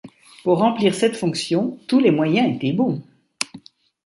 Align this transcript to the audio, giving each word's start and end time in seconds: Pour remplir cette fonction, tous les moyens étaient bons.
Pour 0.43 0.57
remplir 0.57 0.95
cette 0.95 1.15
fonction, 1.15 1.77
tous 1.87 1.99
les 1.99 2.09
moyens 2.09 2.55
étaient 2.55 2.73
bons. 2.73 3.03